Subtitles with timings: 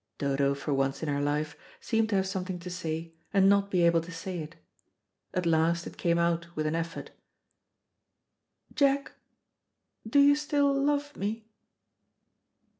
[0.17, 3.83] Dodo, for once in her life, seemed to have something to say, and not be
[3.83, 4.55] able to say it.
[5.31, 7.11] At last it came out with an effort.
[8.73, 9.11] "Jack,
[10.09, 11.45] do you still love me?"